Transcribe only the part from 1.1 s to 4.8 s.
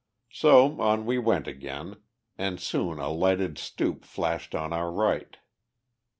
went again, and soon a lighted stoop flashed on